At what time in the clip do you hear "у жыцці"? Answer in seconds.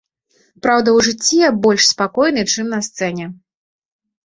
0.99-1.35